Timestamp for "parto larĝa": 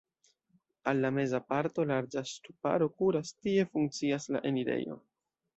1.53-2.25